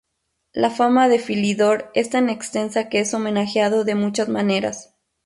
La 0.53 0.71
fama 0.71 1.09
de 1.09 1.19
Philidor 1.19 1.91
es 1.93 2.09
tan 2.09 2.31
extensa 2.31 2.89
que 2.89 3.01
es 3.01 3.13
homenajeado 3.13 3.83
de 3.83 3.93
muchas 3.93 4.29
maneras. 4.29 4.95